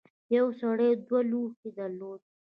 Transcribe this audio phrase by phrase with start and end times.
[0.35, 2.29] یو سړي دوه لوښي درلودل.